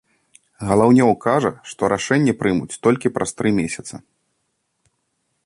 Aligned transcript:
Галаўнёў 0.69 1.11
кажа, 1.25 1.51
што 1.73 1.81
рашэнне 1.93 2.33
прымуць 2.41 2.79
толькі 2.87 3.13
праз 3.19 3.29
тры 3.43 3.49
месяца. 3.61 4.05